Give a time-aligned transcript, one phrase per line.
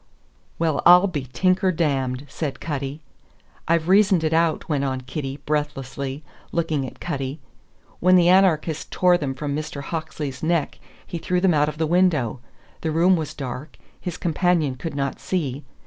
[0.57, 3.01] "Well, I'll be tinker dammed!" said Cutty.
[3.67, 7.39] "I've reasoned it out," went on Kitty, breathlessly, looking at Cutty,
[7.99, 9.83] "When the anarchist tore them from Mr.
[9.83, 12.39] Hawksley's neck, he threw them out of the window.
[12.81, 15.63] The room was dark; his companion could not see.